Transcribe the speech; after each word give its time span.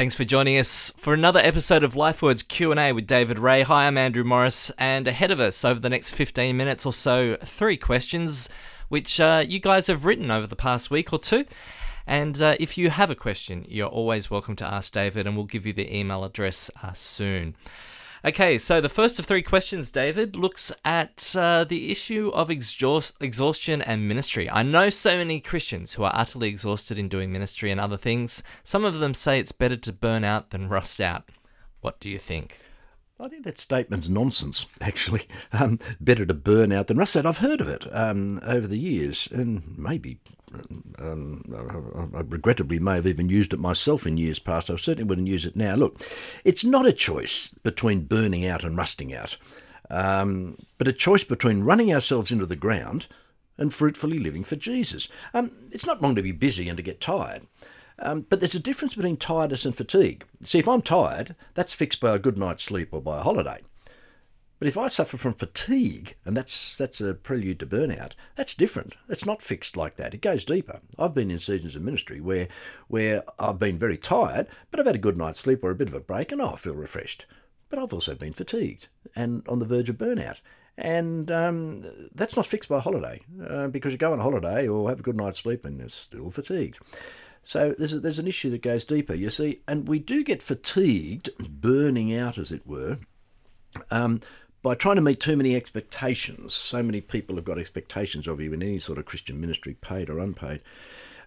Thanks 0.00 0.14
for 0.14 0.24
joining 0.24 0.56
us 0.56 0.90
for 0.96 1.12
another 1.12 1.40
episode 1.40 1.84
of 1.84 1.92
LifeWords 1.92 2.48
Q&A 2.48 2.90
with 2.92 3.06
David 3.06 3.38
Ray. 3.38 3.60
Hi, 3.60 3.86
I'm 3.86 3.98
Andrew 3.98 4.24
Morris, 4.24 4.70
and 4.78 5.06
ahead 5.06 5.30
of 5.30 5.40
us 5.40 5.62
over 5.62 5.78
the 5.78 5.90
next 5.90 6.12
15 6.12 6.56
minutes 6.56 6.86
or 6.86 6.92
so, 6.94 7.36
three 7.44 7.76
questions 7.76 8.48
which 8.88 9.20
uh, 9.20 9.44
you 9.46 9.58
guys 9.58 9.88
have 9.88 10.06
written 10.06 10.30
over 10.30 10.46
the 10.46 10.56
past 10.56 10.90
week 10.90 11.12
or 11.12 11.18
two. 11.18 11.44
And 12.06 12.40
uh, 12.40 12.56
if 12.58 12.78
you 12.78 12.88
have 12.88 13.10
a 13.10 13.14
question, 13.14 13.66
you're 13.68 13.88
always 13.88 14.30
welcome 14.30 14.56
to 14.56 14.64
ask 14.64 14.90
David, 14.90 15.26
and 15.26 15.36
we'll 15.36 15.44
give 15.44 15.66
you 15.66 15.74
the 15.74 15.94
email 15.94 16.24
address 16.24 16.70
uh, 16.82 16.94
soon. 16.94 17.54
Okay, 18.22 18.58
so 18.58 18.82
the 18.82 18.90
first 18.90 19.18
of 19.18 19.24
three 19.24 19.40
questions, 19.40 19.90
David, 19.90 20.36
looks 20.36 20.70
at 20.84 21.34
uh, 21.34 21.64
the 21.64 21.90
issue 21.90 22.30
of 22.34 22.50
exhaust- 22.50 23.14
exhaustion 23.18 23.80
and 23.80 24.06
ministry. 24.06 24.50
I 24.50 24.62
know 24.62 24.90
so 24.90 25.16
many 25.16 25.40
Christians 25.40 25.94
who 25.94 26.04
are 26.04 26.12
utterly 26.14 26.48
exhausted 26.48 26.98
in 26.98 27.08
doing 27.08 27.32
ministry 27.32 27.70
and 27.70 27.80
other 27.80 27.96
things. 27.96 28.42
Some 28.62 28.84
of 28.84 28.98
them 28.98 29.14
say 29.14 29.38
it's 29.38 29.52
better 29.52 29.78
to 29.78 29.92
burn 29.92 30.22
out 30.22 30.50
than 30.50 30.68
rust 30.68 31.00
out. 31.00 31.30
What 31.80 31.98
do 31.98 32.10
you 32.10 32.18
think? 32.18 32.58
I 33.20 33.28
think 33.28 33.44
that 33.44 33.58
statement's 33.58 34.08
nonsense, 34.08 34.66
actually. 34.80 35.28
Um, 35.52 35.78
better 36.00 36.24
to 36.24 36.34
burn 36.34 36.72
out 36.72 36.86
than 36.86 36.96
rust 36.96 37.16
out. 37.16 37.26
I've 37.26 37.38
heard 37.38 37.60
of 37.60 37.68
it 37.68 37.86
um, 37.94 38.40
over 38.42 38.66
the 38.66 38.78
years, 38.78 39.28
and 39.30 39.76
maybe 39.76 40.18
um, 40.98 41.44
I 42.14 42.20
regrettably 42.20 42.78
may 42.78 42.96
have 42.96 43.06
even 43.06 43.28
used 43.28 43.52
it 43.52 43.60
myself 43.60 44.06
in 44.06 44.16
years 44.16 44.38
past. 44.38 44.70
I 44.70 44.76
certainly 44.76 45.08
wouldn't 45.08 45.28
use 45.28 45.44
it 45.44 45.56
now. 45.56 45.74
Look, 45.74 46.00
it's 46.44 46.64
not 46.64 46.86
a 46.86 46.92
choice 46.92 47.50
between 47.62 48.06
burning 48.06 48.46
out 48.46 48.64
and 48.64 48.76
rusting 48.76 49.14
out, 49.14 49.36
um, 49.90 50.56
but 50.78 50.88
a 50.88 50.92
choice 50.92 51.24
between 51.24 51.62
running 51.62 51.92
ourselves 51.92 52.32
into 52.32 52.46
the 52.46 52.56
ground 52.56 53.06
and 53.58 53.74
fruitfully 53.74 54.18
living 54.18 54.42
for 54.42 54.56
Jesus. 54.56 55.08
Um, 55.34 55.52
it's 55.70 55.86
not 55.86 56.00
wrong 56.00 56.14
to 56.14 56.22
be 56.22 56.32
busy 56.32 56.68
and 56.68 56.78
to 56.78 56.82
get 56.82 57.00
tired. 57.00 57.42
Um, 58.00 58.26
but 58.28 58.40
there's 58.40 58.54
a 58.54 58.60
difference 58.60 58.94
between 58.94 59.18
tiredness 59.18 59.66
and 59.66 59.76
fatigue. 59.76 60.24
See, 60.42 60.58
if 60.58 60.66
I'm 60.66 60.82
tired, 60.82 61.36
that's 61.54 61.74
fixed 61.74 62.00
by 62.00 62.14
a 62.14 62.18
good 62.18 62.38
night's 62.38 62.64
sleep 62.64 62.88
or 62.92 63.02
by 63.02 63.18
a 63.18 63.22
holiday. 63.22 63.60
But 64.58 64.68
if 64.68 64.76
I 64.76 64.88
suffer 64.88 65.16
from 65.16 65.34
fatigue, 65.34 66.16
and 66.26 66.36
that's 66.36 66.76
that's 66.76 67.00
a 67.00 67.14
prelude 67.14 67.60
to 67.60 67.66
burnout, 67.66 68.12
that's 68.36 68.54
different. 68.54 68.94
It's 69.08 69.24
not 69.24 69.40
fixed 69.40 69.74
like 69.74 69.96
that. 69.96 70.12
It 70.12 70.20
goes 70.20 70.44
deeper. 70.44 70.80
I've 70.98 71.14
been 71.14 71.30
in 71.30 71.38
seasons 71.38 71.76
of 71.76 71.82
ministry 71.82 72.20
where 72.20 72.48
where 72.88 73.24
I've 73.38 73.58
been 73.58 73.78
very 73.78 73.96
tired, 73.96 74.48
but 74.70 74.78
I've 74.78 74.86
had 74.86 74.96
a 74.96 74.98
good 74.98 75.16
night's 75.16 75.40
sleep 75.40 75.64
or 75.64 75.70
a 75.70 75.74
bit 75.74 75.88
of 75.88 75.94
a 75.94 76.00
break, 76.00 76.30
and 76.30 76.42
I 76.42 76.56
feel 76.56 76.74
refreshed. 76.74 77.24
But 77.70 77.78
I've 77.78 77.94
also 77.94 78.14
been 78.14 78.34
fatigued 78.34 78.88
and 79.16 79.46
on 79.48 79.60
the 79.60 79.64
verge 79.64 79.88
of 79.88 79.96
burnout. 79.96 80.42
And 80.76 81.30
um, 81.30 81.82
that's 82.14 82.36
not 82.36 82.46
fixed 82.46 82.68
by 82.68 82.78
a 82.78 82.80
holiday, 82.80 83.20
uh, 83.46 83.68
because 83.68 83.92
you 83.92 83.98
go 83.98 84.12
on 84.12 84.18
a 84.18 84.22
holiday 84.22 84.66
or 84.66 84.88
have 84.88 85.00
a 85.00 85.02
good 85.02 85.16
night's 85.16 85.40
sleep 85.40 85.64
and 85.64 85.78
you're 85.78 85.88
still 85.88 86.30
fatigued. 86.30 86.78
So 87.50 87.74
there's 87.76 87.92
a, 87.92 87.98
there's 87.98 88.20
an 88.20 88.28
issue 88.28 88.48
that 88.50 88.62
goes 88.62 88.84
deeper, 88.84 89.12
you 89.12 89.28
see, 89.28 89.58
and 89.66 89.88
we 89.88 89.98
do 89.98 90.22
get 90.22 90.40
fatigued, 90.40 91.30
burning 91.40 92.14
out, 92.16 92.38
as 92.38 92.52
it 92.52 92.64
were, 92.64 92.98
um, 93.90 94.20
by 94.62 94.76
trying 94.76 94.94
to 94.94 95.02
meet 95.02 95.18
too 95.18 95.36
many 95.36 95.56
expectations, 95.56 96.54
so 96.54 96.80
many 96.80 97.00
people 97.00 97.34
have 97.34 97.44
got 97.44 97.58
expectations 97.58 98.28
of 98.28 98.40
you 98.40 98.52
in 98.52 98.62
any 98.62 98.78
sort 98.78 98.98
of 98.98 99.04
Christian 99.04 99.40
ministry, 99.40 99.74
paid 99.80 100.08
or 100.08 100.20
unpaid. 100.20 100.62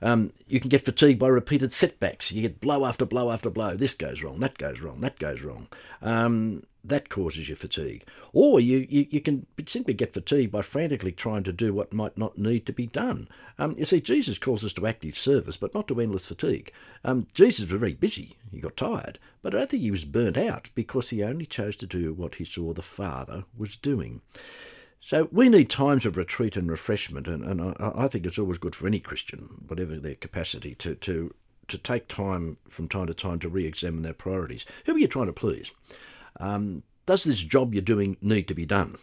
Um, 0.03 0.33
you 0.47 0.59
can 0.59 0.69
get 0.69 0.83
fatigued 0.83 1.17
by 1.17 1.29
repeated 1.29 1.71
setbacks. 1.71 2.31
You 2.31 2.41
get 2.41 2.59
blow 2.59 2.85
after 2.85 3.05
blow 3.05 3.31
after 3.31 3.49
blow. 3.49 3.75
This 3.75 3.93
goes 3.93 4.21
wrong, 4.21 4.39
that 4.41 4.57
goes 4.57 4.81
wrong, 4.81 4.99
that 5.01 5.17
goes 5.17 5.41
wrong. 5.41 5.69
Um, 6.01 6.63
that 6.83 7.07
causes 7.07 7.47
you 7.47 7.55
fatigue. 7.55 8.05
Or 8.33 8.59
you, 8.59 8.85
you, 8.89 9.07
you, 9.09 9.21
can 9.21 9.45
simply 9.65 9.93
get 9.93 10.13
fatigued 10.13 10.51
by 10.51 10.61
frantically 10.61 11.13
trying 11.13 11.43
to 11.43 11.53
do 11.53 11.73
what 11.73 11.93
might 11.93 12.17
not 12.17 12.37
need 12.37 12.65
to 12.65 12.73
be 12.73 12.87
done. 12.87 13.29
Um, 13.57 13.75
you 13.77 13.85
see, 13.85 14.01
Jesus 14.01 14.37
calls 14.37 14.65
us 14.65 14.73
to 14.73 14.85
active 14.85 15.17
service, 15.17 15.55
but 15.55 15.73
not 15.73 15.87
to 15.87 16.01
endless 16.01 16.25
fatigue. 16.25 16.73
Um, 17.05 17.27
Jesus 17.33 17.71
was 17.71 17.79
very 17.79 17.93
busy. 17.93 18.37
He 18.51 18.59
got 18.59 18.75
tired. 18.75 19.17
But 19.41 19.55
I 19.55 19.59
don't 19.59 19.69
think 19.69 19.83
he 19.83 19.91
was 19.91 20.03
burnt 20.03 20.37
out 20.37 20.69
because 20.75 21.09
he 21.09 21.23
only 21.23 21.45
chose 21.45 21.77
to 21.77 21.87
do 21.87 22.13
what 22.13 22.35
he 22.35 22.43
saw 22.43 22.73
the 22.73 22.81
Father 22.81 23.45
was 23.57 23.77
doing. 23.77 24.19
So 25.05 25.27
we 25.33 25.49
need 25.49 25.69
times 25.69 26.05
of 26.05 26.15
retreat 26.15 26.55
and 26.55 26.71
refreshment, 26.71 27.27
and, 27.27 27.43
and 27.43 27.75
I, 27.77 27.91
I, 27.93 28.07
think 28.07 28.25
it's 28.25 28.39
always 28.39 28.57
good 28.57 28.73
for 28.73 28.87
any 28.87 29.01
Christian, 29.01 29.65
whatever 29.67 29.99
their 29.99 30.15
capacity, 30.15 30.75
to, 30.75 30.95
to, 30.95 31.35
to 31.67 31.77
take 31.77 32.07
time 32.07 32.55
from 32.69 32.87
time 32.87 33.07
to 33.07 33.13
time 33.13 33.39
to 33.39 33.49
re 33.49 33.65
examine 33.65 34.03
their 34.03 34.13
priorities. 34.13 34.65
Who 34.85 34.95
are 34.95 34.97
you 34.97 35.09
trying 35.09 35.25
to 35.25 35.33
please? 35.33 35.71
Um, 36.39 36.83
does 37.05 37.25
this 37.25 37.41
job 37.41 37.73
you're 37.73 37.81
doing 37.81 38.15
need 38.21 38.47
to 38.47 38.53
be 38.53 38.65
done? 38.65 38.95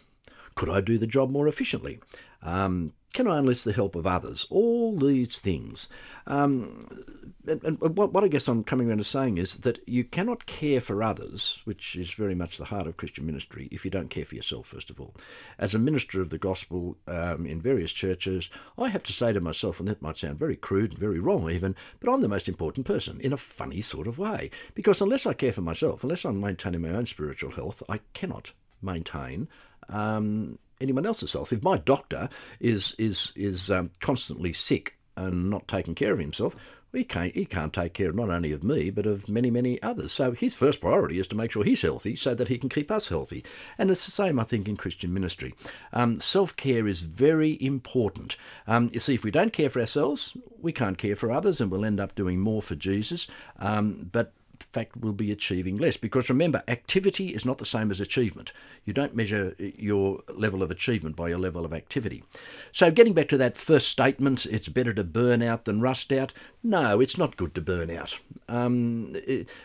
Could 0.55 0.69
I 0.69 0.81
do 0.81 0.97
the 0.97 1.05
job 1.05 1.29
more 1.29 1.47
efficiently? 1.47 1.99
Um, 2.41 2.93
can 3.13 3.27
I 3.27 3.37
enlist 3.37 3.63
the 3.65 3.71
help 3.71 3.95
of 3.95 4.07
others? 4.07 4.47
All 4.49 4.97
these 4.97 5.37
things. 5.37 5.87
Um, 6.25 7.05
and, 7.47 7.63
and 7.63 7.79
what, 7.79 8.13
what, 8.13 8.23
I 8.23 8.27
guess 8.27 8.47
I'm 8.47 8.63
coming 8.63 8.87
around 8.87 8.99
to 8.99 9.03
saying 9.03 9.37
is 9.37 9.57
that 9.59 9.79
you 9.87 10.03
cannot 10.03 10.45
care 10.45 10.81
for 10.81 11.01
others, 11.01 11.61
which 11.65 11.95
is 11.95 12.11
very 12.11 12.35
much 12.35 12.57
the 12.57 12.65
heart 12.65 12.87
of 12.87 12.97
Christian 12.97 13.25
ministry, 13.25 13.67
if 13.71 13.83
you 13.83 13.91
don't 13.91 14.09
care 14.09 14.25
for 14.25 14.35
yourself, 14.35 14.67
first 14.67 14.89
of 14.89 14.99
all. 14.99 15.13
As 15.57 15.73
a 15.73 15.79
minister 15.79 16.21
of 16.21 16.29
the 16.29 16.37
gospel 16.37 16.97
um, 17.07 17.45
in 17.45 17.61
various 17.61 17.91
churches, 17.91 18.49
I 18.77 18.89
have 18.89 19.03
to 19.03 19.13
say 19.13 19.33
to 19.33 19.41
myself, 19.41 19.79
and 19.79 19.87
that 19.87 20.01
might 20.01 20.17
sound 20.17 20.37
very 20.37 20.55
crude 20.55 20.91
and 20.91 20.99
very 20.99 21.19
wrong 21.19 21.49
even, 21.49 21.75
but 21.99 22.11
I'm 22.11 22.21
the 22.21 22.27
most 22.27 22.47
important 22.47 22.85
person 22.85 23.19
in 23.21 23.33
a 23.33 23.37
funny 23.37 23.81
sort 23.81 24.07
of 24.07 24.17
way. 24.17 24.51
Because 24.75 25.01
unless 25.01 25.25
I 25.25 25.33
care 25.33 25.53
for 25.53 25.61
myself, 25.61 26.03
unless 26.03 26.25
I'm 26.25 26.39
maintaining 26.39 26.81
my 26.81 26.89
own 26.89 27.05
spiritual 27.05 27.51
health, 27.51 27.81
I 27.89 27.99
cannot 28.13 28.51
maintain 28.81 29.47
um, 29.89 30.57
anyone 30.79 31.05
else's 31.05 31.33
health. 31.33 31.53
If 31.53 31.63
my 31.63 31.77
doctor 31.77 32.29
is 32.59 32.95
is 32.97 33.31
is 33.35 33.69
um, 33.69 33.91
constantly 33.99 34.53
sick 34.53 34.97
and 35.27 35.49
not 35.49 35.67
taking 35.67 35.95
care 35.95 36.13
of 36.13 36.19
himself, 36.19 36.55
he 36.93 37.03
can't 37.03 37.33
he 37.33 37.45
can't 37.45 37.73
take 37.73 37.93
care 37.93 38.11
not 38.11 38.29
only 38.29 38.51
of 38.51 38.63
me 38.63 38.89
but 38.89 39.05
of 39.05 39.29
many 39.29 39.49
many 39.49 39.81
others. 39.81 40.11
So 40.11 40.31
his 40.31 40.55
first 40.55 40.81
priority 40.81 41.19
is 41.19 41.27
to 41.29 41.35
make 41.35 41.51
sure 41.51 41.63
he's 41.63 41.81
healthy 41.81 42.15
so 42.15 42.33
that 42.35 42.47
he 42.47 42.57
can 42.57 42.69
keep 42.69 42.91
us 42.91 43.07
healthy. 43.07 43.43
And 43.77 43.89
it's 43.89 44.05
the 44.05 44.11
same, 44.11 44.39
I 44.39 44.43
think, 44.43 44.67
in 44.67 44.77
Christian 44.77 45.13
ministry. 45.13 45.53
Um, 45.93 46.19
Self 46.19 46.55
care 46.55 46.87
is 46.87 47.01
very 47.01 47.57
important. 47.61 48.35
Um, 48.67 48.89
you 48.93 48.99
see, 48.99 49.15
if 49.15 49.23
we 49.23 49.31
don't 49.31 49.53
care 49.53 49.69
for 49.69 49.79
ourselves, 49.79 50.35
we 50.59 50.71
can't 50.71 50.97
care 50.97 51.15
for 51.15 51.31
others, 51.31 51.61
and 51.61 51.71
we'll 51.71 51.85
end 51.85 51.99
up 51.99 52.15
doing 52.15 52.39
more 52.39 52.61
for 52.61 52.75
Jesus. 52.75 53.27
Um, 53.59 54.09
but 54.11 54.33
fact 54.63 54.97
will 54.97 55.13
be 55.13 55.31
achieving 55.31 55.77
less. 55.77 55.97
Because 55.97 56.29
remember, 56.29 56.63
activity 56.67 57.29
is 57.29 57.45
not 57.45 57.57
the 57.57 57.65
same 57.65 57.91
as 57.91 57.99
achievement. 57.99 58.53
You 58.85 58.93
don't 58.93 59.15
measure 59.15 59.55
your 59.59 60.21
level 60.33 60.63
of 60.63 60.71
achievement 60.71 61.15
by 61.15 61.29
your 61.29 61.37
level 61.37 61.65
of 61.65 61.73
activity. 61.73 62.23
So, 62.71 62.91
getting 62.91 63.13
back 63.13 63.27
to 63.29 63.37
that 63.37 63.57
first 63.57 63.89
statement, 63.89 64.45
it's 64.45 64.69
better 64.69 64.93
to 64.93 65.03
burn 65.03 65.41
out 65.41 65.65
than 65.65 65.81
rust 65.81 66.11
out. 66.11 66.33
No, 66.63 66.99
it's 66.99 67.17
not 67.17 67.37
good 67.37 67.53
to 67.55 67.61
burn 67.61 67.89
out. 67.89 68.17
Um, 68.47 69.15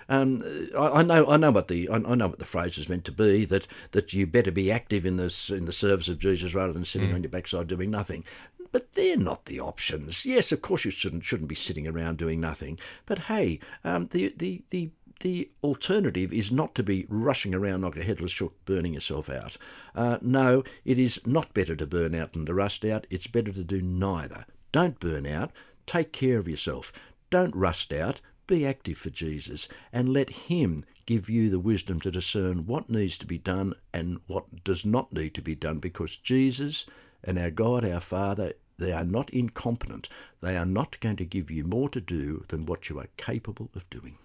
um, 0.09 0.43
I, 0.77 0.87
I, 0.87 1.03
know, 1.03 1.27
I 1.29 1.37
know 1.37 1.51
what 1.51 1.69
the 1.69 1.89
I, 1.91 1.99
know 1.99 2.29
what 2.29 2.39
the 2.39 2.45
phrase 2.45 2.79
is 2.79 2.89
meant 2.89 3.05
to 3.07 3.13
be. 3.13 3.45
That 3.45 3.67
that 3.93 4.13
you 4.13 4.27
better 4.27 4.51
be 4.51 4.71
active 4.71 5.07
in 5.07 5.17
this 5.17 5.51
in 5.51 5.65
the 5.65 5.73
service 5.73 6.09
of 6.09 6.19
Jesus 6.19 6.55
rather 6.55 6.73
than 6.73 6.85
sitting 6.85 7.11
mm. 7.11 7.15
on 7.15 7.23
your 7.23 7.31
backside 7.31 7.69
doing 7.69 7.91
nothing 7.91 8.25
but 8.73 8.95
they're 8.95 9.17
not 9.17 9.47
the 9.47 9.61
options. 9.61 10.27
Yes, 10.27 10.53
of 10.53 10.63
course 10.63 10.85
you 10.85 10.91
shouldn't 10.91 11.25
shouldn't 11.25 11.49
be 11.49 11.55
sitting 11.55 11.87
around 11.87 12.19
doing 12.19 12.41
nothing. 12.41 12.79
But 13.07 13.21
hey, 13.21 13.61
um, 13.85 14.09
the 14.13 14.35
the 14.37 14.63
the 14.71 14.91
the 15.21 15.51
alternative 15.63 16.33
is 16.33 16.53
not 16.53 16.75
to 16.75 16.83
be 16.83 17.07
rushing 17.09 17.55
around 17.55 17.83
like 17.83 17.97
a 17.97 18.03
headless 18.03 18.33
chook, 18.33 18.55
burning 18.65 18.95
yourself 18.95 19.31
out. 19.31 19.57
Uh, 19.95 20.19
no, 20.21 20.63
it 20.85 20.99
is 20.99 21.21
not 21.25 21.55
better 21.55 21.75
to 21.75 21.87
burn 21.87 22.15
out 22.15 22.35
than 22.35 22.47
to 22.47 22.55
rust 22.55 22.85
out. 22.85 23.07
It's 23.09 23.27
better 23.27 23.53
to 23.53 23.65
do 23.65 23.81
neither. 23.81 24.45
Don't 24.73 25.01
burn 25.01 25.27
out. 25.27 25.53
Take 25.87 26.13
care 26.13 26.39
of 26.39 26.49
yourself. 26.49 26.93
Don't 27.31 27.55
rust 27.55 27.93
out. 27.93 28.21
Be 28.47 28.67
active 28.67 28.99
for 28.99 29.11
Jesus 29.11 29.69
and 29.93 30.13
let 30.13 30.31
Him 30.31 30.85
give 31.07 31.31
you 31.31 31.49
the 31.49 31.61
wisdom 31.61 32.01
to 32.01 32.11
discern 32.11 32.67
what 32.67 32.91
needs 32.91 33.17
to 33.19 33.27
be 33.27 33.39
done 33.39 33.75
and 33.95 34.19
what 34.27 34.65
does 34.65 34.85
not 34.85 35.13
need 35.13 35.35
to 35.35 35.43
be 35.43 35.55
done 35.55 35.79
because 35.79 36.17
Jesus 36.17 36.85
and 37.27 37.39
our 37.39 37.51
God, 37.51 37.85
our 37.85 38.01
Father, 38.01 38.55
they 38.79 38.93
are 38.93 39.05
not 39.05 39.31
incompetent. 39.31 40.09
They 40.41 40.57
are 40.57 40.67
not 40.67 41.01
going 41.01 41.17
to 41.17 41.25
give 41.25 41.51
you 41.51 41.65
more 41.65 41.89
to 41.91 42.01
do 42.01 42.45
than 42.49 42.67
what 42.67 42.89
you 42.89 42.99
are 42.99 43.09
capable 43.17 43.71
of 43.75 43.89
doing. 43.91 44.19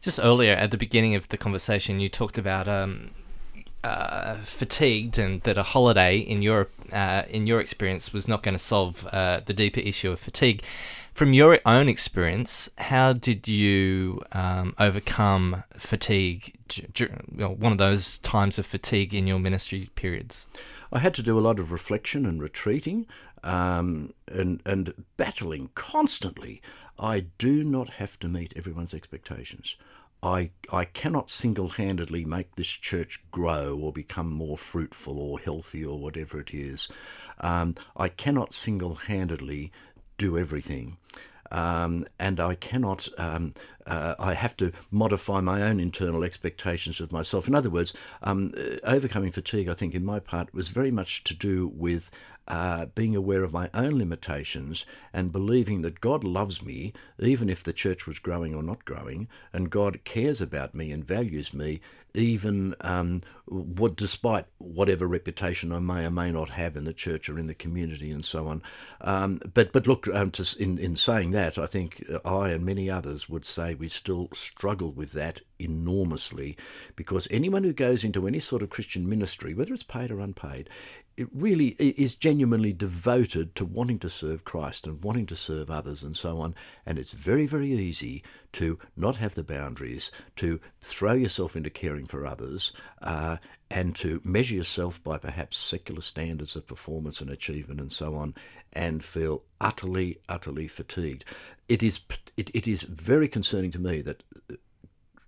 Just 0.00 0.20
earlier 0.22 0.54
at 0.54 0.70
the 0.70 0.76
beginning 0.76 1.14
of 1.14 1.28
the 1.28 1.38
conversation, 1.38 2.00
you 2.00 2.08
talked 2.08 2.36
about 2.36 2.68
um, 2.68 3.10
uh, 3.82 4.36
fatigued 4.44 5.18
and 5.18 5.42
that 5.42 5.58
a 5.58 5.62
holiday 5.62 6.18
in 6.18 6.42
your 6.42 6.68
uh, 6.92 7.22
in 7.28 7.46
your 7.46 7.60
experience 7.60 8.12
was 8.12 8.26
not 8.26 8.42
going 8.42 8.54
to 8.54 8.58
solve 8.58 9.06
uh, 9.12 9.40
the 9.44 9.54
deeper 9.54 9.80
issue 9.80 10.10
of 10.10 10.20
fatigue. 10.20 10.62
From 11.12 11.32
your 11.32 11.60
own 11.64 11.88
experience, 11.88 12.68
how 12.76 13.12
did 13.12 13.46
you 13.46 14.22
um, 14.32 14.74
overcome 14.78 15.62
fatigue? 15.76 16.54
one 17.38 17.72
of 17.72 17.78
those 17.78 18.18
times 18.18 18.58
of 18.58 18.66
fatigue 18.66 19.14
in 19.14 19.26
your 19.26 19.38
ministry 19.38 19.90
periods. 19.94 20.46
I 20.94 21.00
had 21.00 21.14
to 21.14 21.22
do 21.22 21.36
a 21.36 21.40
lot 21.40 21.58
of 21.58 21.72
reflection 21.72 22.24
and 22.24 22.40
retreating 22.40 23.06
um, 23.42 24.14
and, 24.28 24.62
and 24.64 24.94
battling 25.16 25.70
constantly. 25.74 26.62
I 27.00 27.26
do 27.36 27.64
not 27.64 27.94
have 27.94 28.16
to 28.20 28.28
meet 28.28 28.52
everyone's 28.54 28.94
expectations. 28.94 29.74
I, 30.22 30.50
I 30.72 30.84
cannot 30.84 31.30
single 31.30 31.70
handedly 31.70 32.24
make 32.24 32.54
this 32.54 32.68
church 32.68 33.20
grow 33.32 33.76
or 33.76 33.92
become 33.92 34.30
more 34.30 34.56
fruitful 34.56 35.18
or 35.18 35.40
healthy 35.40 35.84
or 35.84 35.98
whatever 35.98 36.38
it 36.38 36.54
is. 36.54 36.88
Um, 37.40 37.74
I 37.96 38.08
cannot 38.08 38.52
single 38.52 38.94
handedly 38.94 39.72
do 40.16 40.38
everything. 40.38 40.96
Um, 41.50 42.06
and 42.18 42.40
I 42.40 42.54
cannot 42.54 43.08
um, 43.18 43.54
uh, 43.86 44.14
I 44.18 44.34
have 44.34 44.56
to 44.58 44.72
modify 44.90 45.40
my 45.40 45.62
own 45.62 45.80
internal 45.80 46.24
expectations 46.24 47.00
of 47.00 47.12
myself. 47.12 47.48
In 47.48 47.54
other 47.54 47.70
words, 47.70 47.92
um, 48.22 48.52
uh, 48.56 48.76
overcoming 48.84 49.32
fatigue, 49.32 49.68
I 49.68 49.74
think, 49.74 49.94
in 49.94 50.04
my 50.04 50.20
part, 50.20 50.54
was 50.54 50.68
very 50.68 50.90
much 50.90 51.24
to 51.24 51.34
do 51.34 51.66
with 51.68 52.10
uh, 52.46 52.86
being 52.94 53.16
aware 53.16 53.42
of 53.42 53.52
my 53.52 53.70
own 53.72 53.98
limitations 53.98 54.84
and 55.12 55.32
believing 55.32 55.82
that 55.82 56.00
God 56.00 56.24
loves 56.24 56.62
me, 56.62 56.92
even 57.18 57.48
if 57.48 57.64
the 57.64 57.72
church 57.72 58.06
was 58.06 58.18
growing 58.18 58.54
or 58.54 58.62
not 58.62 58.84
growing, 58.84 59.28
and 59.52 59.70
God 59.70 60.04
cares 60.04 60.40
about 60.40 60.74
me 60.74 60.92
and 60.92 61.04
values 61.04 61.54
me, 61.54 61.80
even 62.16 62.76
um, 62.80 63.20
what, 63.46 63.96
despite 63.96 64.46
whatever 64.58 65.06
reputation 65.06 65.72
I 65.72 65.80
may 65.80 66.04
or 66.04 66.10
may 66.10 66.30
not 66.30 66.50
have 66.50 66.76
in 66.76 66.84
the 66.84 66.92
church 66.92 67.28
or 67.28 67.38
in 67.40 67.48
the 67.48 67.54
community 67.54 68.10
and 68.12 68.24
so 68.24 68.46
on. 68.46 68.62
Um, 69.00 69.40
but 69.52 69.72
but 69.72 69.88
look, 69.88 70.06
um, 70.08 70.30
to, 70.32 70.62
in 70.62 70.78
in 70.78 70.94
saying 70.94 71.32
that, 71.32 71.58
I 71.58 71.66
think 71.66 72.04
I 72.24 72.50
and 72.50 72.64
many 72.64 72.88
others 72.88 73.28
would 73.28 73.44
say 73.44 73.74
we 73.74 73.88
still 73.88 74.28
struggle 74.32 74.92
with 74.92 75.10
that 75.12 75.40
enormously, 75.58 76.56
because 76.94 77.26
anyone 77.32 77.64
who 77.64 77.72
goes 77.72 78.04
into 78.04 78.28
any 78.28 78.40
sort 78.40 78.62
of 78.62 78.70
Christian 78.70 79.08
ministry, 79.08 79.52
whether 79.52 79.74
it's 79.74 79.82
paid 79.82 80.12
or 80.12 80.20
unpaid, 80.20 80.68
it 81.16 81.28
really 81.32 81.68
is 81.68 82.14
genuinely 82.14 82.72
devoted 82.72 83.54
to 83.54 83.64
wanting 83.64 83.98
to 84.00 84.08
serve 84.08 84.44
Christ 84.44 84.86
and 84.86 85.02
wanting 85.02 85.26
to 85.26 85.36
serve 85.36 85.70
others 85.70 86.02
and 86.02 86.16
so 86.16 86.40
on. 86.40 86.54
And 86.84 86.98
it's 86.98 87.12
very, 87.12 87.46
very 87.46 87.72
easy 87.72 88.22
to 88.52 88.78
not 88.96 89.16
have 89.16 89.34
the 89.34 89.44
boundaries, 89.44 90.10
to 90.36 90.60
throw 90.80 91.12
yourself 91.12 91.56
into 91.56 91.70
caring 91.70 92.06
for 92.06 92.26
others, 92.26 92.72
uh, 93.02 93.36
and 93.70 93.94
to 93.96 94.20
measure 94.24 94.54
yourself 94.54 95.02
by 95.02 95.18
perhaps 95.18 95.56
secular 95.56 96.00
standards 96.00 96.56
of 96.56 96.66
performance 96.66 97.20
and 97.20 97.30
achievement 97.30 97.80
and 97.80 97.92
so 97.92 98.14
on, 98.14 98.34
and 98.72 99.04
feel 99.04 99.42
utterly, 99.60 100.18
utterly 100.28 100.68
fatigued. 100.68 101.24
It 101.68 101.82
is, 101.82 102.00
it, 102.36 102.50
it 102.54 102.68
is 102.68 102.82
very 102.82 103.28
concerning 103.28 103.70
to 103.72 103.78
me 103.78 104.02
that 104.02 104.22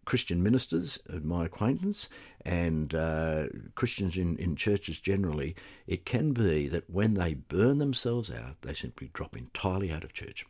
Christian 0.07 0.43
ministers 0.43 0.99
of 1.07 1.25
my 1.25 1.45
acquaintance 1.45 2.09
and 2.45 2.95
uh, 2.95 3.47
Christians 3.75 4.17
in, 4.17 4.37
in 4.39 4.57
churches 4.57 4.99
generally, 4.99 5.55
it 5.87 6.07
can 6.07 6.33
be 6.33 6.69
that 6.69 6.89
when 6.89 7.15
they 7.15 7.35
burn 7.35 7.79
themselves 7.79 8.31
out, 8.31 8.63
they 8.63 8.73
simply 8.73 9.11
drop 9.13 9.37
entirely 9.37 9.93
out 9.93 10.05
of 10.05 10.15
church. 10.15 10.47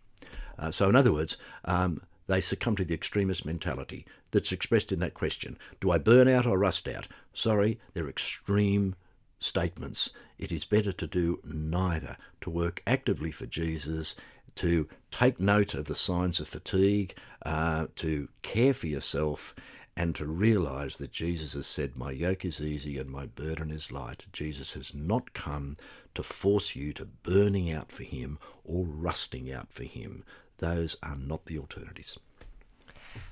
Uh, 0.58 0.70
so, 0.70 0.88
in 0.88 0.94
other 0.94 1.12
words, 1.12 1.36
um, 1.64 2.00
they 2.28 2.40
succumb 2.40 2.76
to 2.76 2.84
the 2.84 2.94
extremist 2.94 3.44
mentality 3.44 4.06
that's 4.30 4.52
expressed 4.52 4.92
in 4.92 5.00
that 5.00 5.14
question 5.14 5.58
Do 5.80 5.90
I 5.90 5.98
burn 5.98 6.28
out 6.28 6.46
or 6.46 6.58
rust 6.58 6.86
out? 6.86 7.08
Sorry, 7.32 7.80
they're 7.94 8.08
extreme 8.08 8.94
statements. 9.38 10.12
It 10.38 10.52
is 10.52 10.64
better 10.64 10.92
to 10.92 11.06
do 11.06 11.40
neither, 11.44 12.16
to 12.42 12.50
work 12.50 12.82
actively 12.86 13.30
for 13.30 13.46
Jesus 13.46 14.16
to 14.56 14.88
take 15.10 15.40
note 15.40 15.74
of 15.74 15.86
the 15.86 15.94
signs 15.94 16.40
of 16.40 16.48
fatigue, 16.48 17.14
uh, 17.44 17.86
to 17.96 18.28
care 18.42 18.74
for 18.74 18.86
yourself, 18.86 19.54
and 19.96 20.14
to 20.14 20.26
realize 20.26 20.98
that 20.98 21.10
Jesus 21.10 21.54
has 21.54 21.66
said, 21.66 21.96
My 21.96 22.10
yoke 22.10 22.44
is 22.44 22.60
easy 22.60 22.98
and 22.98 23.08
my 23.08 23.26
burden 23.26 23.70
is 23.70 23.90
light. 23.90 24.26
Jesus 24.32 24.74
has 24.74 24.94
not 24.94 25.32
come 25.32 25.76
to 26.14 26.22
force 26.22 26.76
you 26.76 26.92
to 26.94 27.06
burning 27.06 27.72
out 27.72 27.90
for 27.90 28.02
him 28.02 28.38
or 28.64 28.84
rusting 28.84 29.50
out 29.50 29.72
for 29.72 29.84
him. 29.84 30.24
Those 30.58 30.96
are 31.02 31.16
not 31.16 31.46
the 31.46 31.58
alternatives. 31.58 32.18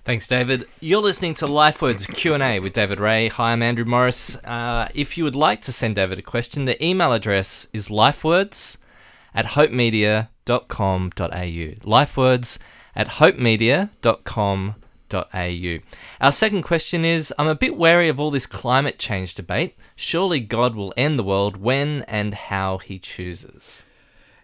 Thanks, 0.04 0.26
David. 0.26 0.66
You're 0.80 1.02
listening 1.02 1.34
to 1.34 1.46
LifeWords 1.46 2.14
Q&A 2.14 2.60
with 2.60 2.72
David 2.72 3.00
Ray. 3.00 3.28
Hi, 3.28 3.52
I'm 3.52 3.62
Andrew 3.62 3.84
Morris. 3.84 4.36
Uh, 4.44 4.88
if 4.94 5.18
you 5.18 5.24
would 5.24 5.36
like 5.36 5.60
to 5.62 5.72
send 5.72 5.96
David 5.96 6.18
a 6.18 6.22
question, 6.22 6.64
the 6.64 6.82
email 6.82 7.12
address 7.12 7.66
is 7.74 7.88
lifewords 7.88 8.78
at 9.34 9.46
hopemedia.com.au. 9.46 11.08
Lifewords 11.18 12.58
at 12.94 13.08
hopemedia.com.au. 13.08 15.78
Our 16.20 16.32
second 16.32 16.62
question 16.62 17.04
is 17.04 17.34
I'm 17.38 17.46
a 17.46 17.54
bit 17.54 17.76
wary 17.76 18.08
of 18.08 18.18
all 18.18 18.30
this 18.30 18.46
climate 18.46 18.98
change 18.98 19.34
debate. 19.34 19.76
Surely 19.96 20.40
God 20.40 20.74
will 20.74 20.94
end 20.96 21.18
the 21.18 21.24
world 21.24 21.56
when 21.56 22.02
and 22.02 22.34
how 22.34 22.78
he 22.78 22.98
chooses. 22.98 23.84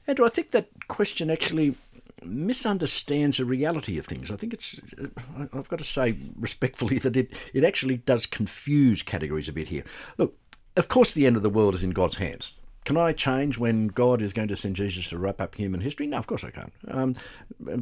Andrew, 0.06 0.26
I 0.26 0.31
think 0.31 0.50
that 0.50 0.69
question 0.88 1.31
actually 1.31 1.76
misunderstands 2.22 3.38
the 3.38 3.44
reality 3.44 3.98
of 3.98 4.06
things. 4.06 4.31
I 4.31 4.37
think 4.37 4.52
it's, 4.52 4.81
uh, 5.00 5.46
I've 5.52 5.69
got 5.69 5.78
to 5.78 5.84
say 5.84 6.16
respectfully 6.37 6.98
that 6.98 7.16
it, 7.16 7.32
it 7.54 7.64
actually 7.64 7.98
does 7.98 8.26
confuse 8.26 9.02
categories 9.02 9.48
a 9.48 9.52
bit 9.52 9.69
here. 9.69 9.84
Look, 10.19 10.37
of 10.76 10.88
course, 10.88 11.12
the 11.12 11.26
end 11.26 11.37
of 11.37 11.42
the 11.42 11.50
world 11.50 11.75
is 11.75 11.84
in 11.84 11.90
God's 11.90 12.16
hands. 12.16 12.52
Can 12.84 12.96
I 12.96 13.12
change 13.12 13.58
when 13.58 13.88
God 13.88 14.22
is 14.22 14.32
going 14.32 14.48
to 14.48 14.56
send 14.56 14.76
Jesus 14.76 15.10
to 15.10 15.18
wrap 15.18 15.40
up 15.40 15.54
human 15.54 15.80
history? 15.80 16.06
No, 16.06 16.16
of 16.16 16.26
course 16.26 16.44
I 16.44 16.50
can't. 16.50 16.72
Um, 16.88 17.14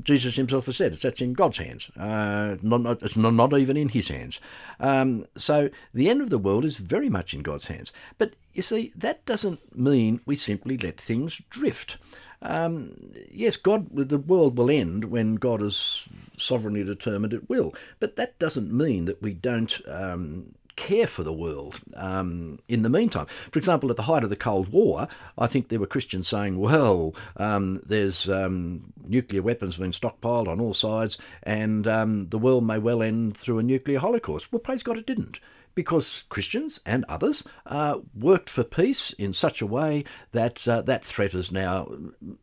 Jesus 0.02 0.36
himself 0.36 0.66
has 0.66 0.76
said 0.76 0.92
it's 0.92 1.02
that's 1.02 1.20
in 1.20 1.34
God's 1.34 1.58
hands. 1.58 1.90
Uh, 1.96 2.56
not, 2.62 2.82
not, 2.82 3.02
it's 3.02 3.16
not, 3.16 3.34
not 3.34 3.56
even 3.56 3.76
in 3.76 3.90
his 3.90 4.08
hands. 4.08 4.40
Um, 4.80 5.26
so 5.36 5.70
the 5.94 6.10
end 6.10 6.20
of 6.20 6.30
the 6.30 6.38
world 6.38 6.64
is 6.64 6.76
very 6.76 7.08
much 7.08 7.32
in 7.32 7.42
God's 7.42 7.68
hands. 7.68 7.92
But 8.18 8.34
you 8.52 8.62
see, 8.62 8.92
that 8.96 9.24
doesn't 9.24 9.76
mean 9.78 10.20
we 10.26 10.34
simply 10.34 10.76
let 10.76 10.98
things 10.98 11.40
drift. 11.48 11.96
Um, 12.40 13.12
yes, 13.30 13.56
God, 13.56 13.88
the 13.92 14.18
world 14.18 14.56
will 14.56 14.70
end 14.70 15.06
when 15.06 15.36
God 15.36 15.60
has 15.60 16.08
sovereignly 16.36 16.84
determined 16.84 17.32
it 17.32 17.48
will, 17.48 17.74
but 17.98 18.16
that 18.16 18.38
doesn't 18.38 18.72
mean 18.72 19.06
that 19.06 19.20
we 19.20 19.34
don't 19.34 19.80
um, 19.88 20.54
care 20.78 21.06
for 21.06 21.25
the 21.25 21.32
world 21.32 21.80
um, 21.94 22.58
in 22.69 22.82
the 22.82 22.88
meantime. 22.88 23.26
For 23.50 23.58
example, 23.58 23.90
at 23.90 23.96
the 23.96 24.04
height 24.04 24.25
of 24.25 24.30
the 24.30 24.36
Cold 24.36 24.69
War, 24.69 25.08
I 25.36 25.46
think 25.48 25.69
there 25.69 25.80
were 25.80 25.86
Christians 25.86 26.28
saying, 26.28 26.58
well, 26.58 27.14
um, 27.36 27.82
there's 27.84 28.28
um, 28.28 28.92
nuclear 29.06 29.42
weapons 29.42 29.76
being 29.76 29.92
stockpiled 29.92 30.48
on 30.48 30.60
all 30.60 30.75
sides, 30.75 31.19
and 31.42 31.86
um, 31.86 32.28
the 32.28 32.38
world 32.38 32.64
may 32.64 32.78
well 32.78 33.02
end 33.02 33.36
through 33.36 33.58
a 33.58 33.62
nuclear 33.62 33.98
holocaust. 33.98 34.52
Well, 34.52 34.60
praise 34.60 34.82
God, 34.82 34.96
it 34.96 35.06
didn't 35.06 35.40
because 35.75 36.25
Christians 36.29 36.81
and 36.85 37.05
others 37.09 37.44
uh, 37.67 37.99
worked 38.15 38.50
for 38.50 38.65
peace 38.65 39.12
in 39.12 39.32
such 39.32 39.61
a 39.61 39.67
way 39.67 40.05
that 40.32 40.67
uh, 40.67 40.82
that 40.82 41.05
threat 41.05 41.35
is 41.35 41.53
now 41.53 41.88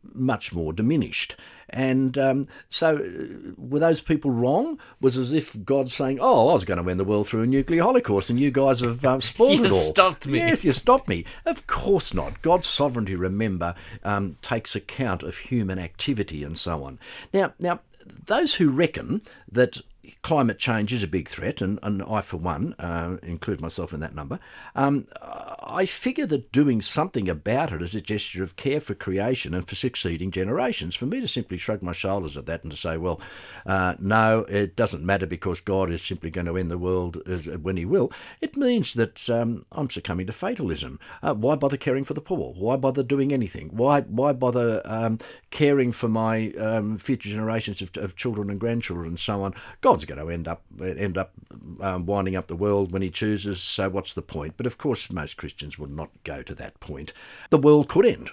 much 0.02 0.52
more 0.52 0.72
diminished. 0.72 1.36
And 1.68 2.16
um, 2.16 2.46
so, 2.68 2.96
uh, 2.96 3.52
were 3.56 3.80
those 3.80 4.00
people 4.00 4.30
wrong? 4.30 4.78
Was 5.00 5.18
as 5.18 5.32
if 5.32 5.64
God's 5.64 5.92
saying, 5.92 6.18
"Oh, 6.20 6.48
I 6.48 6.52
was 6.52 6.64
going 6.64 6.82
to 6.82 6.88
end 6.88 7.00
the 7.00 7.04
world 7.04 7.26
through 7.26 7.42
a 7.42 7.46
nuclear 7.46 7.82
holocaust, 7.82 8.30
and 8.30 8.38
you 8.38 8.50
guys 8.50 8.80
have 8.80 9.04
um, 9.04 9.20
spoiled 9.20 9.60
it 9.60 9.70
all." 9.70 9.76
stopped 9.76 10.26
me. 10.26 10.38
Yes, 10.38 10.64
you 10.64 10.72
stopped 10.72 11.08
me. 11.08 11.24
Of 11.44 11.66
course 11.66 12.14
not. 12.14 12.40
God's 12.42 12.68
sovereignty, 12.68 13.16
remember, 13.16 13.74
um, 14.04 14.36
takes 14.42 14.76
account 14.76 15.22
of 15.22 15.38
human 15.38 15.78
activity 15.78 16.44
and 16.44 16.56
so 16.56 16.84
on. 16.84 17.00
Now, 17.32 17.54
now, 17.58 17.80
those 18.06 18.54
who 18.54 18.70
reckon 18.70 19.22
that 19.50 19.78
climate 20.22 20.58
change 20.58 20.92
is 20.92 21.02
a 21.02 21.08
big 21.08 21.28
threat, 21.28 21.60
and, 21.60 21.78
and 21.82 22.02
I, 22.02 22.20
for 22.20 22.36
one, 22.36 22.74
uh, 22.78 23.16
include 23.22 23.60
myself 23.60 23.92
in 23.92 24.00
that 24.00 24.14
number. 24.14 24.38
Um, 24.74 25.06
I 25.22 25.86
figure 25.86 26.26
that 26.26 26.52
doing 26.52 26.80
something 26.80 27.28
about 27.28 27.72
it 27.72 27.82
is 27.82 27.94
a 27.94 28.00
gesture 28.00 28.42
of 28.42 28.56
care 28.56 28.80
for 28.80 28.94
creation 28.94 29.54
and 29.54 29.66
for 29.66 29.74
succeeding 29.74 30.30
generations. 30.30 30.94
For 30.94 31.06
me 31.06 31.20
to 31.20 31.28
simply 31.28 31.58
shrug 31.58 31.82
my 31.82 31.92
shoulders 31.92 32.36
at 32.36 32.46
that 32.46 32.62
and 32.62 32.70
to 32.70 32.76
say, 32.76 32.96
well, 32.96 33.20
uh, 33.64 33.94
no, 33.98 34.40
it 34.48 34.76
doesn't 34.76 35.04
matter 35.04 35.26
because 35.26 35.60
God 35.60 35.90
is 35.90 36.02
simply 36.02 36.30
going 36.30 36.46
to 36.46 36.56
end 36.56 36.70
the 36.70 36.78
world 36.78 37.22
as, 37.26 37.46
when 37.46 37.76
He 37.76 37.84
will, 37.84 38.12
it 38.40 38.56
means 38.56 38.94
that 38.94 39.28
um, 39.28 39.66
I'm 39.72 39.90
succumbing 39.90 40.26
to 40.26 40.32
fatalism. 40.32 40.98
Uh, 41.22 41.34
why 41.34 41.56
bother 41.56 41.76
caring 41.76 42.04
for 42.04 42.14
the 42.14 42.20
poor? 42.20 42.52
Why 42.54 42.76
bother 42.76 43.02
doing 43.02 43.32
anything? 43.32 43.68
Why 43.68 44.00
why 44.02 44.32
bother 44.32 44.82
um, 44.84 45.18
caring 45.50 45.92
for 45.92 46.08
my 46.08 46.50
um, 46.52 46.98
future 46.98 47.28
generations 47.28 47.82
of, 47.82 47.96
of, 47.96 48.16
children 48.16 48.50
and 48.50 48.60
grandchildren 48.60 49.08
and 49.08 49.18
so 49.18 49.42
on? 49.42 49.54
God's 49.96 50.04
going 50.04 50.20
to 50.20 50.30
end 50.30 50.46
up 50.46 50.62
end 50.78 51.16
up 51.16 51.32
um, 51.80 52.04
winding 52.04 52.36
up 52.36 52.48
the 52.48 52.54
world 52.54 52.92
when 52.92 53.00
He 53.00 53.08
chooses. 53.08 53.62
So 53.62 53.88
what's 53.88 54.12
the 54.12 54.20
point? 54.20 54.58
But 54.58 54.66
of 54.66 54.76
course, 54.76 55.10
most 55.10 55.38
Christians 55.38 55.78
will 55.78 55.88
not 55.88 56.10
go 56.22 56.42
to 56.42 56.54
that 56.54 56.78
point. 56.80 57.14
The 57.48 57.56
world 57.56 57.88
could 57.88 58.04
end 58.04 58.28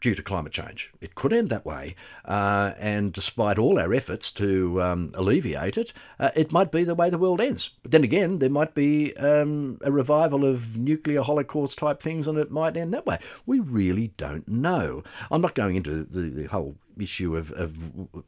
due 0.00 0.16
to 0.16 0.22
climate 0.24 0.52
change. 0.52 0.92
It 1.00 1.14
could 1.14 1.32
end 1.32 1.50
that 1.50 1.64
way, 1.64 1.94
uh, 2.24 2.72
and 2.80 3.12
despite 3.12 3.58
all 3.58 3.78
our 3.78 3.94
efforts 3.94 4.32
to 4.32 4.82
um, 4.82 5.10
alleviate 5.14 5.78
it, 5.78 5.92
uh, 6.18 6.30
it 6.34 6.50
might 6.50 6.72
be 6.72 6.82
the 6.82 6.96
way 6.96 7.10
the 7.10 7.18
world 7.18 7.40
ends. 7.40 7.70
But 7.82 7.92
then 7.92 8.02
again, 8.02 8.40
there 8.40 8.50
might 8.50 8.74
be 8.74 9.16
um, 9.18 9.78
a 9.82 9.92
revival 9.92 10.44
of 10.44 10.76
nuclear 10.76 11.22
holocaust 11.22 11.78
type 11.78 12.00
things, 12.00 12.26
and 12.26 12.38
it 12.38 12.50
might 12.50 12.76
end 12.76 12.92
that 12.92 13.06
way. 13.06 13.18
We 13.46 13.60
really 13.60 14.08
don't 14.16 14.48
know. 14.48 15.04
I'm 15.30 15.42
not 15.42 15.54
going 15.54 15.76
into 15.76 16.02
the, 16.02 16.28
the 16.28 16.44
whole 16.46 16.76
issue 16.98 17.36
of, 17.36 17.52
of, 17.52 17.76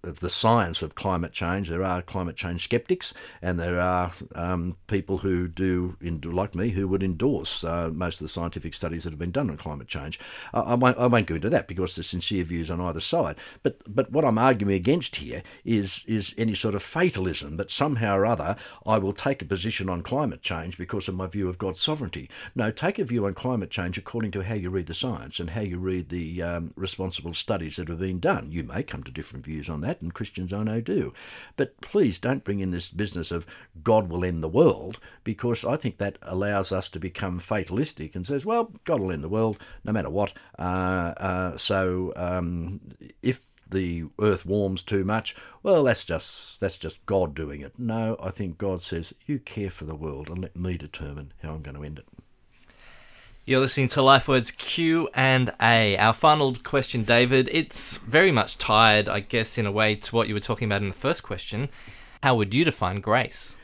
of 0.02 0.20
the 0.20 0.30
science 0.30 0.82
of 0.82 0.94
climate 0.94 1.32
change. 1.32 1.68
There 1.68 1.84
are 1.84 2.02
climate 2.02 2.36
change 2.36 2.64
skeptics, 2.64 3.12
and 3.42 3.58
there 3.58 3.80
are 3.80 4.12
um, 4.34 4.76
people 4.86 5.18
who 5.18 5.48
do, 5.48 5.96
like 6.00 6.54
me, 6.54 6.70
who 6.70 6.88
would 6.88 7.02
endorse 7.02 7.64
uh, 7.64 7.90
most 7.92 8.20
of 8.20 8.24
the 8.24 8.28
scientific 8.28 8.74
studies 8.74 9.04
that 9.04 9.10
have 9.10 9.18
been 9.18 9.30
done 9.30 9.50
on 9.50 9.56
climate 9.56 9.88
change. 9.88 10.18
I, 10.52 10.60
I, 10.60 10.74
won't, 10.74 10.98
I 10.98 11.06
won't 11.06 11.26
go 11.26 11.34
into 11.36 11.50
that 11.50 11.68
because 11.68 11.96
there's 11.96 12.08
sincere 12.08 12.44
views 12.44 12.70
on 12.70 12.80
either 12.80 13.00
side. 13.00 13.36
But 13.62 13.80
but 13.86 14.10
what 14.10 14.24
I'm 14.24 14.38
arguing 14.38 14.74
against 14.74 15.16
here 15.16 15.42
is 15.64 16.04
is 16.06 16.34
any 16.38 16.54
sort 16.54 16.74
of 16.74 16.82
fatalism 16.82 17.56
that 17.56 17.70
somehow 17.70 18.16
or 18.16 18.26
other 18.26 18.56
I 18.86 18.98
will 18.98 19.12
take 19.12 19.42
a 19.42 19.46
position 19.46 19.88
on 19.88 20.02
climate 20.02 20.42
change 20.42 20.78
because 20.78 21.08
of 21.08 21.14
my 21.14 21.26
view 21.26 21.48
of 21.48 21.58
God's 21.58 21.80
sovereignty. 21.80 22.28
No, 22.54 22.70
take 22.70 22.98
a 22.98 23.04
view 23.04 23.26
on 23.26 23.34
climate 23.34 23.70
change 23.70 23.98
according 23.98 24.30
to 24.32 24.44
how 24.44 24.54
you 24.54 24.70
read 24.70 24.86
the 24.86 24.94
science 24.94 25.40
and 25.40 25.50
how 25.50 25.60
you 25.60 25.78
read 25.78 26.08
the 26.08 26.42
um, 26.42 26.72
responsible 26.76 27.34
studies 27.34 27.76
that 27.76 27.88
have 27.88 27.98
been 27.98 28.20
done. 28.20 28.50
You 28.50 28.59
You 28.60 28.66
may 28.66 28.82
come 28.82 29.02
to 29.04 29.10
different 29.10 29.46
views 29.46 29.70
on 29.70 29.80
that, 29.80 30.02
and 30.02 30.12
Christians 30.12 30.52
I 30.52 30.62
know 30.62 30.82
do. 30.82 31.14
But 31.56 31.80
please 31.80 32.18
don't 32.18 32.44
bring 32.44 32.60
in 32.60 32.72
this 32.72 32.90
business 32.90 33.32
of 33.32 33.46
God 33.82 34.10
will 34.10 34.22
end 34.22 34.42
the 34.42 34.48
world, 34.48 35.00
because 35.24 35.64
I 35.64 35.76
think 35.76 35.96
that 35.96 36.18
allows 36.20 36.72
us 36.72 36.90
to 36.90 37.00
become 37.00 37.38
fatalistic 37.38 38.14
and 38.14 38.26
says, 38.26 38.44
well, 38.44 38.70
God 38.84 39.00
will 39.00 39.12
end 39.12 39.24
the 39.24 39.30
world 39.30 39.58
no 39.82 39.92
matter 39.92 40.10
what. 40.10 40.34
Uh, 40.58 41.14
uh, 41.16 41.56
so 41.56 42.12
um, 42.16 42.80
if 43.22 43.46
the 43.66 44.04
earth 44.20 44.44
warms 44.44 44.82
too 44.82 45.04
much, 45.04 45.34
well, 45.62 45.84
that's 45.84 46.04
just 46.04 46.60
that's 46.60 46.76
just 46.76 47.06
God 47.06 47.34
doing 47.34 47.62
it. 47.62 47.78
No, 47.78 48.18
I 48.20 48.30
think 48.30 48.58
God 48.58 48.82
says, 48.82 49.14
you 49.24 49.38
care 49.38 49.70
for 49.70 49.86
the 49.86 49.94
world 49.94 50.28
and 50.28 50.42
let 50.42 50.54
me 50.54 50.76
determine 50.76 51.32
how 51.42 51.52
I'm 51.52 51.62
going 51.62 51.76
to 51.76 51.84
end 51.84 51.98
it. 52.00 52.06
You're 53.50 53.58
listening 53.58 53.88
to 53.88 54.00
LifeWords 54.00 54.56
Q 54.56 55.08
and 55.12 55.52
A. 55.60 55.96
Our 55.96 56.12
final 56.12 56.54
question, 56.54 57.02
David. 57.02 57.48
It's 57.50 57.96
very 57.96 58.30
much 58.30 58.58
tied, 58.58 59.08
I 59.08 59.18
guess, 59.18 59.58
in 59.58 59.66
a 59.66 59.72
way 59.72 59.96
to 59.96 60.14
what 60.14 60.28
you 60.28 60.34
were 60.34 60.40
talking 60.40 60.66
about 60.66 60.82
in 60.82 60.88
the 60.88 60.94
first 60.94 61.24
question. 61.24 61.68
How 62.22 62.36
would 62.36 62.54
you 62.54 62.64
define 62.64 63.00
grace? 63.00 63.56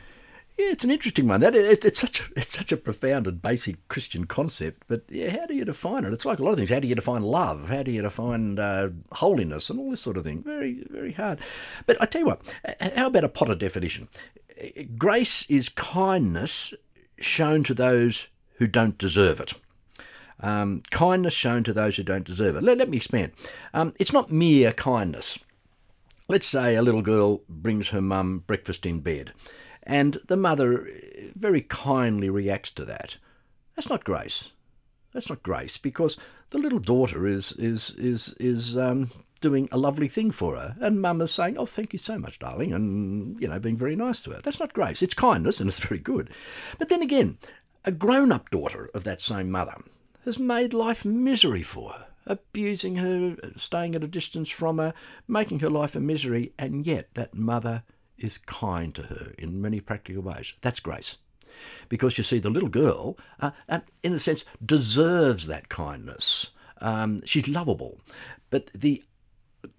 Yeah, 0.59 0.71
it's 0.71 0.83
an 0.83 0.91
interesting 0.91 1.29
one. 1.29 1.41
That 1.41 1.55
it's, 1.55 1.85
it's 1.85 2.01
such 2.01 2.19
a, 2.19 2.25
it's 2.35 2.59
such 2.59 2.73
a 2.73 2.77
profound 2.77 3.29
and 3.29 3.41
basic 3.41 3.77
Christian 3.87 4.25
concept. 4.25 4.83
But 4.89 5.05
yeah, 5.09 5.31
how 5.31 5.47
do 5.47 5.55
you 5.55 5.65
define 5.65 6.05
it? 6.05 6.13
It's 6.13 6.27
like 6.27 6.41
a 6.41 6.45
lot 6.45 6.51
of 6.51 6.57
things. 6.57 6.71
How 6.71 6.81
do 6.81 6.89
you 6.89 6.97
define 6.97 7.23
love? 7.23 7.69
How 7.69 7.85
do 7.85 7.93
you 7.93 8.03
define 8.03 8.59
uh, 8.59 8.89
holiness 9.13 9.71
and 9.71 9.79
all 9.79 9.91
this 9.91 10.01
sort 10.01 10.17
of 10.17 10.25
thing? 10.25 10.43
Very 10.43 10.85
very 10.91 11.13
hard. 11.13 11.39
But 11.87 12.03
I 12.03 12.07
tell 12.07 12.23
you 12.23 12.27
what. 12.27 12.43
How 12.97 13.07
about 13.07 13.23
a 13.23 13.29
Potter 13.29 13.55
definition? 13.55 14.09
Grace 14.99 15.49
is 15.49 15.69
kindness 15.69 16.75
shown 17.21 17.63
to 17.63 17.73
those 17.73 18.27
who 18.57 18.67
don't 18.67 18.99
deserve 18.99 19.39
it. 19.39 19.55
Um, 20.41 20.83
kindness 20.91 21.33
shown 21.33 21.65
to 21.65 21.73
those 21.73 21.97
who 21.97 22.03
don't 22.03 22.25
deserve 22.25 22.57
it. 22.57 22.63
Let, 22.63 22.79
let 22.79 22.89
me 22.91 22.99
expand. 22.99 23.33
Um, 23.73 23.95
it's 23.99 24.13
not 24.13 24.31
mere 24.31 24.73
kindness. 24.73 25.39
Let's 26.29 26.47
say 26.47 26.75
a 26.75 26.83
little 26.83 27.03
girl 27.03 27.43
brings 27.49 27.91
her 27.91 28.03
mum 28.03 28.45
breakfast 28.47 28.85
in 28.85 29.01
bed, 29.01 29.33
and 29.83 30.19
the 30.27 30.37
mother 30.37 30.89
very 31.35 31.61
kindly 31.63 32.29
reacts 32.29 32.73
to 32.73 32.85
that. 32.85 33.17
That's 33.75 33.89
not 33.89 34.05
grace. 34.05 34.53
That's 35.13 35.29
not 35.29 35.43
grace 35.43 35.79
because 35.79 36.19
the 36.51 36.59
little 36.59 36.81
daughter 36.81 37.27
is 37.27 37.53
is 37.53 37.91
is 37.97 38.35
is 38.41 38.77
um, 38.77 39.13
doing 39.41 39.69
a 39.71 39.79
lovely 39.79 40.09
thing 40.09 40.33
for 40.33 40.57
her, 40.57 40.77
and 40.81 41.01
mum 41.01 41.21
is 41.21 41.31
saying, 41.33 41.57
"Oh, 41.57 41.67
thank 41.67 41.93
you 41.93 41.99
so 41.99 42.19
much, 42.19 42.39
darling," 42.39 42.73
and 42.73 43.41
you 43.41 43.49
know, 43.49 43.61
being 43.61 43.77
very 43.77 43.97
nice 43.97 44.23
to 44.23 44.33
her. 44.33 44.41
That's 44.43 44.61
not 44.61 44.73
grace. 44.73 45.03
It's 45.03 45.15
kindness, 45.15 45.61
and 45.61 45.69
it's 45.69 45.79
very 45.79 46.01
good. 46.01 46.31
But 46.79 46.89
then 46.89 47.03
again, 47.03 47.39
a 47.85 47.93
grown-up 47.93 48.51
daughter 48.51 48.91
of 48.95 49.05
that 49.05 49.23
same 49.23 49.51
mother 49.51 49.77
has 50.27 50.39
made 50.39 50.75
life 50.75 51.05
misery 51.05 51.63
for 51.63 51.93
her, 51.93 52.07
abusing 52.27 52.97
her, 52.97 53.37
staying 53.57 53.95
at 53.95 54.05
a 54.05 54.09
distance 54.09 54.51
from 54.51 54.77
her, 54.79 54.93
making 55.27 55.61
her 55.61 55.71
life 55.71 55.97
a 55.97 56.01
misery, 56.01 56.53
and 56.59 56.87
yet 56.87 57.15
that 57.15 57.35
mother 57.35 57.85
is 58.19 58.37
kind 58.37 58.95
to 58.95 59.03
her 59.05 59.33
in 59.39 59.63
many 59.63 59.81
practical 59.81 60.23
ways. 60.23 60.55
That's 60.61 60.81
grace. 60.81 61.17
Because 61.89 62.19
you 62.19 62.25
see, 62.25 62.39
the 62.39 62.51
little 62.51 62.69
girl, 62.69 63.17
uh, 63.41 63.53
uh, 63.69 63.81
in 64.03 64.13
a 64.13 64.19
sense, 64.19 64.45
deserves 64.65 65.47
that 65.47 65.69
kindness. 65.69 66.51
Um, 66.81 67.23
she's 67.25 67.49
lovable. 67.49 68.01
But 68.51 68.67
the 68.75 69.05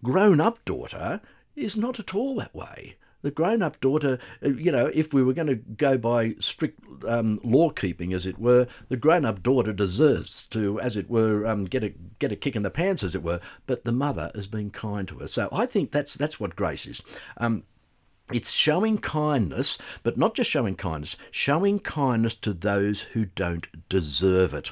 grown 0.03 0.41
up 0.41 0.63
daughter 0.65 1.21
is 1.55 1.77
not 1.77 1.99
at 1.99 2.15
all 2.15 2.35
that 2.35 2.55
way 2.55 2.95
the 3.27 3.31
grown 3.31 3.61
up 3.61 3.81
daughter, 3.81 4.19
uh, 4.41 4.47
you 4.47 4.71
know, 4.71 4.85
if 4.93 5.13
we 5.13 5.21
were 5.21 5.33
going 5.33 5.49
to 5.49 5.55
go 5.55 5.97
by 5.97 6.33
strict 6.39 6.79
um, 7.05 7.37
law 7.43 7.69
keeping, 7.69 8.13
as 8.13 8.25
it 8.25 8.39
were, 8.39 8.67
the 8.87 8.95
grown 8.95 9.25
up 9.25 9.43
daughter 9.43 9.73
deserves 9.73 10.47
to, 10.47 10.79
as 10.79 10.95
it 10.95 11.09
were, 11.09 11.45
um, 11.45 11.65
get 11.65 11.83
a 11.83 11.89
get 12.19 12.31
a 12.31 12.37
kick 12.37 12.55
in 12.55 12.63
the 12.63 12.69
pants, 12.69 13.03
as 13.03 13.15
it 13.15 13.23
were. 13.23 13.41
But 13.65 13.83
the 13.83 13.91
mother 13.91 14.31
has 14.33 14.47
been 14.47 14.69
kind 14.71 15.05
to 15.09 15.19
her. 15.19 15.27
So 15.27 15.49
I 15.51 15.65
think 15.65 15.91
that's 15.91 16.13
that's 16.13 16.39
what 16.39 16.55
grace 16.55 16.85
is. 16.85 17.01
Um, 17.35 17.63
it's 18.31 18.51
showing 18.51 18.97
kindness, 18.97 19.77
but 20.03 20.17
not 20.17 20.33
just 20.33 20.49
showing 20.49 20.77
kindness, 20.77 21.17
showing 21.29 21.79
kindness 21.79 22.35
to 22.35 22.53
those 22.53 23.01
who 23.01 23.25
don't 23.25 23.67
deserve 23.89 24.53
it. 24.53 24.71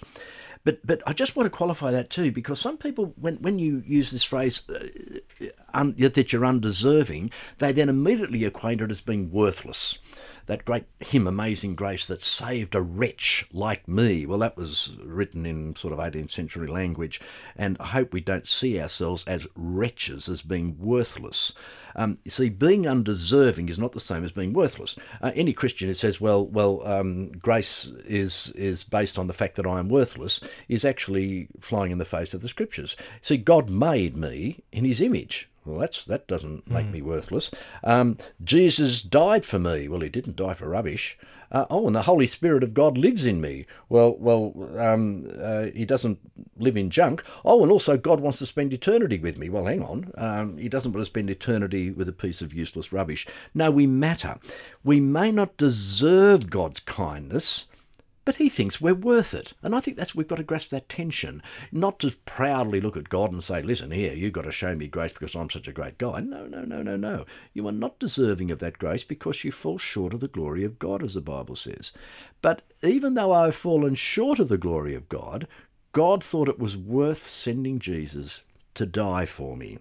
But 0.66 0.86
but 0.86 1.02
I 1.08 1.14
just 1.14 1.36
want 1.36 1.46
to 1.46 1.58
qualify 1.58 1.92
that 1.92 2.10
too, 2.10 2.32
because 2.32 2.60
some 2.60 2.78
people, 2.78 3.14
when 3.16 3.38
when 3.38 3.60
you 3.60 3.84
use 3.86 4.12
this 4.12 4.24
phrase 4.24 4.68
uh, 4.70 5.48
un, 5.74 5.96
that 5.98 6.34
you're 6.34 6.46
undeserving, 6.46 7.32
they 7.60 7.72
then 7.72 7.88
immediately 7.88 8.44
equate 8.44 8.82
it 8.82 8.92
as 8.92 9.00
being 9.00 9.32
worthless 9.32 10.00
that 10.48 10.66
great 10.66 10.86
hymn, 11.00 11.28
Amazing 11.28 11.76
Grace, 11.76 12.06
that 12.06 12.22
saved 12.22 12.76
a 12.76 12.82
wretch 12.82 13.48
like 13.52 13.88
me. 13.88 14.26
Well, 14.26 14.40
that 14.40 14.58
was 14.58 14.92
written 15.04 15.46
in 15.46 15.76
sort 15.76 15.94
of 15.94 16.00
18th 16.00 16.30
century 16.30 16.68
language, 16.68 17.20
and 17.56 17.78
I 17.80 17.88
hope 17.88 18.14
we 18.14 18.22
don't 18.22 18.48
see 18.48 18.80
ourselves 18.80 19.24
as 19.26 19.48
wretches, 19.56 20.30
as 20.30 20.42
being 20.42 20.78
worthless. 20.80 21.54
Um, 21.96 22.18
you 22.26 22.32
see, 22.32 22.50
being 22.50 22.86
undeserving 22.86 23.70
is 23.70 23.80
not 23.80 23.94
the 23.94 24.00
same 24.00 24.24
as 24.24 24.32
being 24.32 24.54
worthless. 24.54 24.98
Uh, 25.22 25.32
any 25.34 25.54
Christian 25.54 25.88
who 25.88 25.94
says, 25.94 26.20
"Well, 26.20 26.46
well, 26.46 26.86
um, 26.86 27.32
grace 27.32 27.86
is 28.06 28.52
is 28.52 28.84
based 28.84 29.18
on 29.18 29.28
the 29.28 29.34
fact 29.34 29.56
that 29.56 29.66
I 29.66 29.80
am 29.80 29.90
worthless," 29.90 30.42
is 30.68 30.84
actually 30.84 31.48
flying 31.62 31.92
in 31.92 31.98
the 31.98 32.06
face 32.06 32.34
of 32.34 32.42
the 32.42 32.50
Scriptures. 32.50 32.96
See, 33.22 33.38
God 33.38 33.70
made 33.70 34.18
me 34.18 34.64
in 34.72 34.84
His 34.84 35.02
image. 35.02 35.50
Well, 35.66 35.80
that's 35.80 36.04
that 36.06 36.28
doesn't 36.28 36.70
make 36.70 36.86
mm. 36.88 36.94
me 36.94 37.02
worthless. 37.02 37.52
Um, 37.84 38.18
Jesus 38.44 39.02
died 39.02 39.46
for 39.46 39.60
me. 39.60 39.88
Well, 39.88 40.02
he 40.02 40.10
didn't 40.10 40.36
die 40.36 40.54
for 40.54 40.70
rubbish. 40.70 41.18
Uh, 41.52 41.66
oh, 41.70 41.88
and 41.88 41.96
the 41.96 42.04
Holy 42.04 42.28
Spirit 42.28 42.64
of 42.64 42.74
God 42.74 42.98
lives 42.98 43.26
in 43.26 43.40
me. 43.40 43.66
Well, 43.88 44.16
well, 44.20 44.54
um, 44.78 45.30
uh, 45.40 45.68
he 45.74 45.86
doesn't 45.86 46.20
live 46.58 46.76
in 46.76 46.90
junk. 46.90 47.24
Oh, 47.44 47.62
and 47.64 47.72
also 47.72 47.98
God 47.98 48.20
wants 48.20 48.40
to 48.40 48.46
spend 48.46 48.74
eternity 48.74 49.20
with 49.20 49.38
me. 49.38 49.50
Well, 49.50 49.66
hang 49.66 49.84
on. 49.84 50.12
Um, 50.18 50.58
he 50.58 50.70
doesn't 50.70 50.92
want 50.92 51.02
to 51.02 51.10
spend 51.10 51.30
eternity 51.30 51.92
with 51.92 52.10
a 52.10 52.14
piece 52.14 52.42
of 52.42 52.54
useless 52.54 52.92
rubbish. 52.92 53.28
No, 53.54 53.72
we 53.72 53.88
matter. 53.88 54.38
We 54.84 55.00
may 55.00 55.32
not 55.32 55.58
deserve 55.58 56.50
God's 56.50 56.80
kindness, 56.80 57.68
but 58.26 58.36
he 58.36 58.50
thinks 58.50 58.82
we're 58.82 58.96
worth 58.96 59.36
it. 59.36 59.54
And 59.62 59.76
I 59.76 59.80
think 59.80 59.98
that's 59.98 60.16
we've 60.16 60.28
got 60.28 60.38
to 60.38 60.44
grasp 60.44 60.70
that 60.70 60.90
tension. 60.90 61.44
Not 61.72 62.00
to 62.00 62.16
proudly 62.26 62.82
look 62.82 62.98
at 62.98 63.10
God 63.10 63.32
and 63.32 63.44
say, 63.44 63.62
listen, 63.62 63.92
here, 63.92 64.14
you've 64.14 64.34
got 64.34 64.42
to 64.42 64.52
show 64.52 64.76
me 64.76 64.88
grace 64.88 65.12
because 65.12 65.36
I'm 65.36 65.50
such 65.50 65.68
a 65.68 65.74
great 65.74 66.00
guy. 66.00 66.22
No, 66.22 66.48
no, 66.48 66.64
no, 66.64 66.82
no, 66.82 66.98
no. 66.98 67.26
You 67.54 67.68
are 67.68 67.72
not 67.72 68.00
deserving 68.00 68.50
of 68.50 68.60
that 68.60 68.80
grace 68.80 69.04
because 69.04 69.44
you 69.44 69.52
fall 69.52 69.78
short 69.78 70.14
of 70.14 70.20
the 70.20 70.28
glory 70.28 70.64
of 70.64 70.80
God, 70.80 71.04
as 71.04 71.14
the 71.14 71.22
Bible 71.22 71.56
says. 71.56 71.94
But 72.42 72.64
even 72.84 73.14
though 73.14 73.32
I've 73.32 73.56
fallen 73.56 73.94
short 73.94 74.40
of 74.40 74.50
the 74.50 74.58
glory 74.58 74.96
of 74.96 75.08
God, 75.08 75.48
God 75.92 76.24
thought 76.24 76.50
it 76.50 76.60
was 76.60 76.76
worth 76.76 77.24
sending 77.24 77.80
Jesus 77.80 78.42
to 78.74 78.88
die 78.88 79.26
for 79.26 79.56
me. 79.56 79.78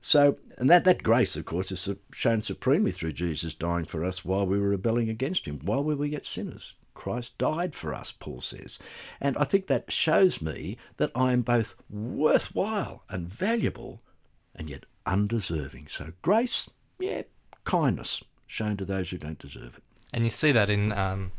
So, 0.00 0.38
and 0.56 0.70
that, 0.70 0.84
that 0.84 1.02
grace, 1.02 1.36
of 1.36 1.44
course, 1.44 1.70
is 1.70 1.88
shown 2.12 2.40
supremely 2.40 2.92
through 2.92 3.12
Jesus 3.12 3.54
dying 3.54 3.84
for 3.84 4.04
us 4.04 4.24
while 4.24 4.46
we 4.46 4.58
were 4.58 4.70
rebelling 4.70 5.10
against 5.10 5.46
him, 5.46 5.60
while 5.62 5.84
we 5.84 5.94
were 5.94 6.06
yet 6.06 6.24
sinners. 6.24 6.74
Christ 6.96 7.38
died 7.38 7.74
for 7.74 7.94
us, 7.94 8.10
Paul 8.10 8.40
says. 8.40 8.80
And 9.20 9.36
I 9.36 9.44
think 9.44 9.68
that 9.68 9.92
shows 9.92 10.42
me 10.42 10.76
that 10.96 11.12
I 11.14 11.32
am 11.32 11.42
both 11.42 11.76
worthwhile 11.88 13.04
and 13.08 13.28
valuable 13.28 14.02
and 14.54 14.68
yet 14.68 14.86
undeserving. 15.04 15.86
So 15.88 16.12
grace, 16.22 16.68
yeah, 16.98 17.22
kindness 17.64 18.24
shown 18.46 18.76
to 18.78 18.84
those 18.84 19.10
who 19.10 19.18
don't 19.18 19.38
deserve 19.38 19.76
it. 19.76 19.84
And 20.12 20.24
you 20.24 20.30
see 20.30 20.52
that 20.52 20.70
in 20.70 20.92
um, 20.92 21.32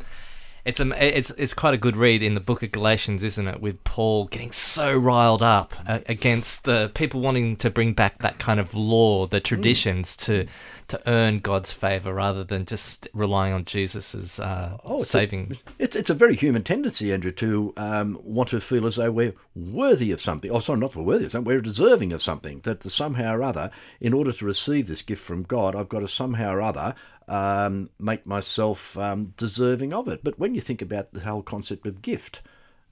it's 0.67 0.81
a, 0.81 1.17
it's 1.17 1.31
it's 1.31 1.53
quite 1.53 1.73
a 1.73 1.77
good 1.77 1.95
read 1.95 2.21
in 2.21 2.35
the 2.35 2.41
book 2.41 2.61
of 2.61 2.73
Galatians, 2.73 3.23
isn't 3.23 3.47
it? 3.47 3.61
With 3.61 3.81
Paul 3.85 4.25
getting 4.25 4.51
so 4.51 4.97
riled 4.97 5.41
up 5.41 5.73
uh, 5.87 5.99
against 6.07 6.65
the 6.65 6.91
people 6.93 7.21
wanting 7.21 7.55
to 7.57 7.69
bring 7.69 7.93
back 7.93 8.21
that 8.21 8.37
kind 8.37 8.59
of 8.59 8.75
law, 8.75 9.25
the 9.25 9.39
traditions 9.39 10.17
mm. 10.17 10.25
to 10.25 10.45
to 10.89 11.01
earn 11.09 11.37
God's 11.37 11.71
favor 11.71 12.13
rather 12.13 12.43
than 12.43 12.65
just 12.65 13.07
relying 13.13 13.53
on 13.53 13.63
Jesus 13.63 14.39
uh, 14.39 14.77
oh, 14.83 14.97
it's 14.97 15.07
saving. 15.07 15.53
A, 15.53 15.83
it's 15.83 15.95
it's 15.95 16.09
a 16.09 16.13
very 16.13 16.35
human 16.35 16.63
tendency, 16.63 17.13
Andrew, 17.13 17.31
to 17.31 17.73
um, 17.77 18.19
want 18.21 18.49
to 18.49 18.59
feel 18.59 18.85
as 18.85 18.97
though 18.97 19.11
we're 19.11 19.35
worthy 19.55 20.11
of 20.11 20.21
something. 20.21 20.51
Oh, 20.51 20.59
sorry, 20.59 20.79
not 20.79 20.97
worthy 20.97 21.25
of 21.25 21.31
something. 21.31 21.47
We're 21.47 21.61
deserving 21.61 22.11
of 22.11 22.21
something. 22.21 22.59
That 22.61 22.83
somehow 22.83 23.35
or 23.35 23.43
other, 23.43 23.71
in 24.01 24.13
order 24.13 24.33
to 24.33 24.45
receive 24.45 24.87
this 24.87 25.01
gift 25.01 25.23
from 25.23 25.43
God, 25.43 25.77
I've 25.77 25.87
got 25.87 26.01
to 26.01 26.09
somehow 26.09 26.55
or 26.55 26.61
other 26.61 26.93
um, 27.27 27.89
make 27.99 28.25
myself 28.25 28.97
um, 28.97 29.33
deserving 29.37 29.93
of 29.93 30.07
it. 30.07 30.23
But 30.23 30.39
when 30.39 30.55
you 30.55 30.61
think 30.61 30.81
about 30.81 31.13
the 31.13 31.21
whole 31.21 31.43
concept 31.43 31.85
of 31.85 32.01
gift, 32.01 32.41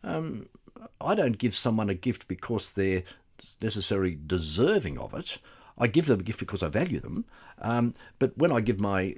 um, 0.04 0.48
I 1.00 1.16
don't 1.16 1.38
give 1.38 1.56
someone 1.56 1.90
a 1.90 1.96
gift 1.96 2.28
because 2.28 2.72
they're 2.72 3.04
necessarily 3.62 4.18
deserving 4.26 4.98
of 4.98 5.14
it. 5.14 5.40
I 5.78 5.88
give 5.88 6.06
them 6.06 6.22
a 6.22 6.24
gift 6.24 6.40
because 6.40 6.64
I 6.64 6.70
value 6.70 7.00
them. 7.00 7.26
Um, 7.60 7.94
but 8.20 8.38
when 8.38 8.52
I 8.52 8.62
give 8.62 8.80
my 8.80 9.16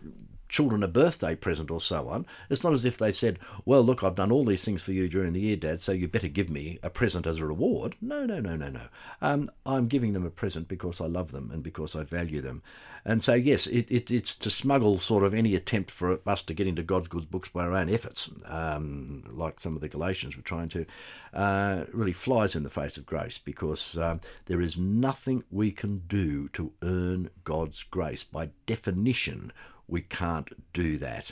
children 0.50 0.84
a 0.84 0.88
birthday 0.88 1.36
present 1.36 1.72
or 1.72 1.82
so 1.82 2.08
on. 2.08 2.26
It's 2.50 2.64
not 2.64 2.74
as 2.74 2.86
if 2.86 2.98
they 2.98 3.12
said, 3.12 3.40
Well, 3.66 3.84
look, 3.84 4.04
I've 4.04 4.16
done 4.16 4.32
all 4.32 4.46
these 4.46 4.64
things 4.64 4.82
for 4.82 4.92
you 4.92 5.08
during 5.08 5.34
the 5.34 5.42
year, 5.42 5.56
Dad, 5.56 5.80
so 5.80 5.92
you 5.92 6.08
better 6.08 6.28
give 6.28 6.50
me 6.50 6.80
a 6.84 6.90
present 6.90 7.28
as 7.28 7.40
a 7.40 7.46
reward. 7.46 7.96
No, 8.02 8.26
no, 8.26 8.40
no, 8.40 8.56
no, 8.56 8.70
no. 8.70 8.88
Um, 9.22 9.52
I'm 9.66 9.88
giving 9.88 10.14
them 10.14 10.26
a 10.26 10.30
present 10.30 10.68
because 10.68 11.02
I 11.02 11.06
love 11.06 11.32
them 11.32 11.52
and 11.52 11.64
because 11.64 11.96
I 11.96 12.04
value 12.04 12.42
them. 12.42 12.62
And 13.06 13.24
so, 13.24 13.36
yes, 13.36 13.68
it, 13.68 13.90
it, 13.90 14.12
it's 14.12 14.36
to 14.36 14.50
smuggle 14.50 15.00
sort 15.00 15.24
of 15.24 15.34
any 15.34 15.56
attempt 15.56 15.92
for 15.92 16.20
us 16.28 16.44
to 16.44 16.54
get 16.54 16.68
into 16.68 16.84
God's 16.84 17.08
good 17.08 17.32
books 17.32 17.48
by 17.48 17.64
our 17.64 17.74
own 17.74 17.90
efforts, 17.90 18.30
um, 18.46 19.24
like 19.32 19.62
some 19.62 19.76
of 19.76 19.82
the 19.82 19.88
Galatians 19.88 20.36
were 20.36 20.44
trying 20.44 20.68
to, 20.70 20.86
uh, 21.34 21.86
really 21.94 22.12
flies 22.12 22.54
in 22.54 22.64
the 22.64 22.70
face 22.70 22.98
of 22.98 23.06
grace 23.06 23.38
because 23.38 23.98
um, 23.98 24.20
there 24.48 24.60
is 24.60 24.78
nothing 24.78 25.44
we 25.50 25.72
can 25.72 26.00
do 26.08 26.50
to 26.50 26.74
earn 26.82 27.30
God's 27.46 27.84
grace. 27.84 28.26
By 28.26 28.50
definition, 28.66 29.54
we 29.88 30.02
can't 30.02 30.72
do 30.74 30.98
that. 30.98 31.32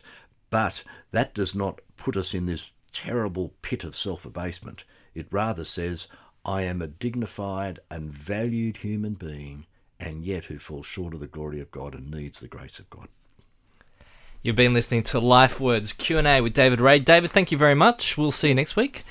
But 0.50 0.84
that 1.12 1.34
does 1.34 1.54
not 1.56 1.82
put 1.98 2.16
us 2.16 2.34
in 2.34 2.46
this 2.46 2.72
terrible 2.92 3.54
pit 3.62 3.84
of 3.84 3.96
self 3.96 4.26
abasement. 4.26 4.84
It 5.14 5.28
rather 5.32 5.64
says, 5.64 6.08
I 6.46 6.62
am 6.62 6.82
a 6.82 6.88
dignified 6.88 7.80
and 7.90 8.12
valued 8.12 8.78
human 8.78 9.14
being, 9.16 9.66
and 10.00 10.24
yet 10.24 10.46
who 10.46 10.60
falls 10.60 10.86
short 10.86 11.14
of 11.14 11.20
the 11.20 11.28
glory 11.28 11.60
of 11.60 11.72
God 11.72 11.94
and 11.94 12.12
needs 12.12 12.40
the 12.40 12.48
grace 12.48 12.80
of 12.80 12.90
God. 12.90 13.08
You've 14.44 14.56
been 14.56 14.76
listening 14.76 15.02
to 15.04 15.20
Life 15.20 15.60
Words 15.60 15.92
Q&A 15.92 16.40
with 16.40 16.54
David 16.54 16.80
Ray. 16.80 17.00
David, 17.00 17.32
thank 17.32 17.52
you 17.52 17.58
very 17.58 17.74
much. 17.74 18.16
We'll 18.16 18.30
see 18.30 18.50
you 18.50 18.56
next 18.56 18.76
week. 18.76 19.04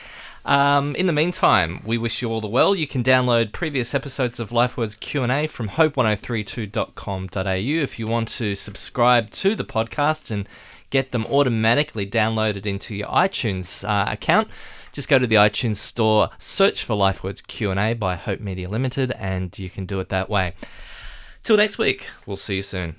Um, 0.44 0.94
in 0.96 1.06
the 1.06 1.12
meantime, 1.12 1.80
we 1.84 1.96
wish 1.96 2.20
you 2.20 2.30
all 2.30 2.42
the 2.42 2.48
well. 2.48 2.74
You 2.74 2.86
can 2.86 3.02
download 3.02 3.52
previous 3.52 3.94
episodes 3.94 4.38
of 4.38 4.50
LifeWords 4.50 5.00
Q&A 5.00 5.46
from 5.46 5.70
hope1032.com.au 5.70 7.82
if 7.82 7.98
you 7.98 8.06
want 8.06 8.28
to 8.28 8.54
subscribe 8.54 9.30
to 9.30 9.54
the 9.54 9.64
podcast 9.64 10.30
and 10.30 10.46
get 10.90 11.12
them 11.12 11.24
automatically 11.26 12.06
downloaded 12.06 12.66
into 12.66 12.94
your 12.94 13.08
iTunes 13.08 13.88
uh, 13.88 14.10
account. 14.10 14.48
Just 14.92 15.08
go 15.08 15.18
to 15.18 15.26
the 15.26 15.36
iTunes 15.36 15.76
store, 15.76 16.28
search 16.38 16.84
for 16.84 16.94
LifeWords 16.94 17.46
Q&A 17.46 17.94
by 17.94 18.14
Hope 18.14 18.40
Media 18.40 18.68
Limited, 18.68 19.12
and 19.12 19.58
you 19.58 19.70
can 19.70 19.86
do 19.86 19.98
it 19.98 20.10
that 20.10 20.28
way. 20.28 20.52
Till 21.42 21.56
next 21.56 21.78
week, 21.78 22.06
we'll 22.26 22.36
see 22.36 22.56
you 22.56 22.62
soon. 22.62 22.96